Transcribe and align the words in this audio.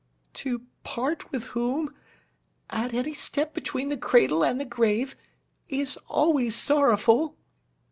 '"To 0.33 0.63
part 0.83 1.31
with 1.31 1.43
whom, 1.53 1.93
at 2.71 2.91
any 2.91 3.13
step 3.13 3.53
between 3.53 3.89
the 3.89 3.97
cradle 3.97 4.43
and 4.43 4.59
the 4.59 4.65
grave, 4.65 5.15
is 5.69 5.95
always 6.07 6.55
sorrowful. 6.55 7.35